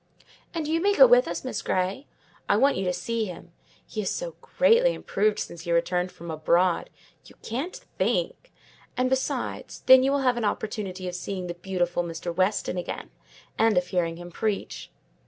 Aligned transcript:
And 0.51 0.67
you 0.67 0.81
may 0.81 0.95
go 0.95 1.05
with 1.05 1.27
us, 1.27 1.45
Miss 1.45 1.61
Grey: 1.61 2.07
I 2.49 2.57
want 2.57 2.75
you 2.75 2.83
to 2.85 2.91
see 2.91 3.25
him; 3.25 3.51
he 3.85 4.01
is 4.01 4.09
so 4.09 4.33
greatly 4.57 4.95
improved 4.95 5.37
since 5.37 5.61
he 5.61 5.71
returned 5.71 6.11
from 6.11 6.31
abroad—you 6.31 7.35
can't 7.43 7.75
think! 7.99 8.51
And 8.97 9.11
besides, 9.11 9.83
then 9.85 10.01
you 10.01 10.09
will 10.11 10.21
have 10.21 10.37
an 10.37 10.43
opportunity 10.43 11.07
of 11.07 11.13
seeing 11.13 11.45
the 11.45 11.53
beautiful 11.53 12.03
Mr. 12.03 12.35
Weston 12.35 12.77
again, 12.79 13.11
and 13.59 13.77
of 13.77 13.85
hearing 13.89 14.17
him 14.17 14.31
preach." 14.31 14.89